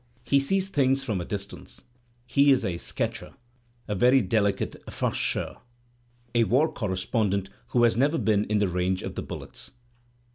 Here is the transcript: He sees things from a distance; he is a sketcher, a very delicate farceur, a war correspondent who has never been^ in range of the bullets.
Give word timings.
He 0.23 0.39
sees 0.39 0.69
things 0.69 1.03
from 1.03 1.21
a 1.21 1.25
distance; 1.25 1.83
he 2.25 2.49
is 2.49 2.65
a 2.65 2.79
sketcher, 2.79 3.35
a 3.87 3.93
very 3.93 4.19
delicate 4.23 4.83
farceur, 4.89 5.57
a 6.33 6.43
war 6.45 6.73
correspondent 6.73 7.51
who 7.67 7.83
has 7.83 7.95
never 7.95 8.17
been^ 8.17 8.47
in 8.47 8.57
range 8.61 9.03
of 9.03 9.13
the 9.13 9.21
bullets. 9.21 9.69